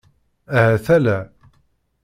Ahat 0.57 0.87
ala. 0.95 1.17